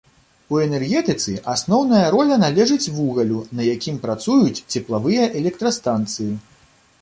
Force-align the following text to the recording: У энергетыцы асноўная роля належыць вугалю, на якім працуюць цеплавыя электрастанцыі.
У 0.53 0.59
энергетыцы 0.67 1.33
асноўная 1.53 2.07
роля 2.15 2.37
належыць 2.45 2.91
вугалю, 2.95 3.43
на 3.59 3.67
якім 3.75 4.01
працуюць 4.07 4.63
цеплавыя 4.79 5.29
электрастанцыі. 5.43 6.29